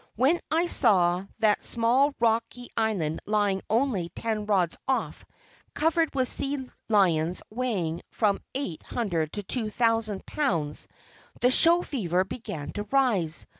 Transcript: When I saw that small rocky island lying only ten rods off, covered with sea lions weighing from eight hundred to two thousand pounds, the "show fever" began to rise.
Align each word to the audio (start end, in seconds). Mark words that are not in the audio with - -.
When 0.15 0.39
I 0.49 0.65
saw 0.65 1.27
that 1.41 1.61
small 1.61 2.15
rocky 2.19 2.71
island 2.75 3.19
lying 3.27 3.61
only 3.69 4.09
ten 4.09 4.47
rods 4.47 4.75
off, 4.87 5.23
covered 5.75 6.15
with 6.15 6.27
sea 6.27 6.67
lions 6.89 7.43
weighing 7.51 8.01
from 8.09 8.39
eight 8.55 8.81
hundred 8.81 9.31
to 9.33 9.43
two 9.43 9.69
thousand 9.69 10.25
pounds, 10.25 10.87
the 11.39 11.51
"show 11.51 11.83
fever" 11.83 12.23
began 12.23 12.71
to 12.71 12.83
rise. 12.89 13.45